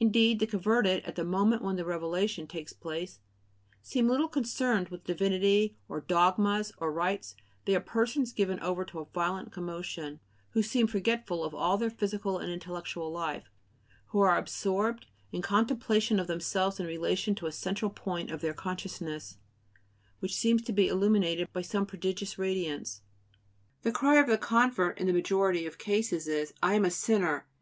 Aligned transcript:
Indeed, 0.00 0.40
the 0.40 0.46
converted, 0.46 1.04
at 1.04 1.14
the 1.16 1.24
moment 1.26 1.60
when 1.60 1.76
the 1.76 1.84
revelation 1.84 2.46
takes 2.46 2.72
place, 2.72 3.18
seem 3.82 4.08
little 4.08 4.26
concerned 4.26 4.88
with 4.88 5.04
divinity, 5.04 5.76
or 5.90 6.00
dogmas, 6.00 6.72
or 6.78 6.90
rites; 6.90 7.34
they 7.66 7.76
are 7.76 7.80
persons 7.80 8.32
given 8.32 8.58
over 8.60 8.82
to 8.86 9.00
a 9.00 9.04
violent 9.04 9.52
commotion, 9.52 10.20
who 10.52 10.62
seem 10.62 10.86
forgetful 10.86 11.44
of 11.44 11.54
all 11.54 11.76
their 11.76 11.90
physical 11.90 12.38
and 12.38 12.50
intellectual 12.50 13.12
life, 13.12 13.42
and 13.44 13.92
who 14.06 14.20
are 14.20 14.38
absorbed 14.38 15.04
in 15.32 15.42
contemplation 15.42 16.18
of 16.18 16.28
themselves 16.28 16.80
in 16.80 16.86
relation 16.86 17.34
to 17.34 17.44
a 17.44 17.52
central 17.52 17.90
point 17.90 18.30
of 18.30 18.40
their 18.40 18.54
consciousness, 18.54 19.36
which 20.20 20.34
seems 20.34 20.62
to 20.62 20.72
be 20.72 20.88
illuminated 20.88 21.52
by 21.52 21.60
some 21.60 21.84
prodigious 21.84 22.38
radiance. 22.38 23.02
The 23.82 23.92
cry 23.92 24.14
of 24.16 24.28
the 24.28 24.38
convert 24.38 24.96
in 24.98 25.06
the 25.08 25.12
majority 25.12 25.66
of 25.66 25.76
cases 25.76 26.26
is: 26.26 26.54
"I 26.62 26.72
am 26.72 26.86
a 26.86 26.90
sinner!" 26.90 27.44